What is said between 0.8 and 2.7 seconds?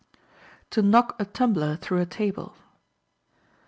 Knock a Tumbler Through a Table.